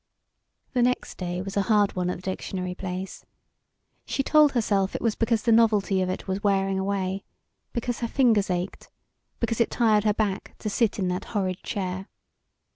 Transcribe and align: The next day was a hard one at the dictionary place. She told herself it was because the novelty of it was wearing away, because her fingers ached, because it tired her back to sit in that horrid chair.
The 0.73 0.81
next 0.81 1.19
day 1.19 1.43
was 1.43 1.55
a 1.55 1.61
hard 1.69 1.95
one 1.95 2.09
at 2.09 2.15
the 2.15 2.21
dictionary 2.23 2.73
place. 2.73 3.23
She 4.07 4.23
told 4.23 4.53
herself 4.53 4.95
it 4.95 5.01
was 5.03 5.13
because 5.13 5.43
the 5.43 5.51
novelty 5.51 6.01
of 6.01 6.09
it 6.09 6.27
was 6.27 6.43
wearing 6.43 6.79
away, 6.79 7.23
because 7.71 7.99
her 7.99 8.07
fingers 8.07 8.49
ached, 8.49 8.89
because 9.39 9.61
it 9.61 9.69
tired 9.69 10.03
her 10.05 10.13
back 10.15 10.55
to 10.57 10.71
sit 10.71 10.97
in 10.97 11.07
that 11.09 11.25
horrid 11.37 11.61
chair. 11.61 12.07